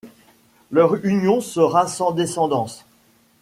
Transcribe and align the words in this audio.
Leur 0.71 0.95
union 1.05 1.41
sera 1.41 1.85
sans 1.85 2.11
descendance. 2.11 2.83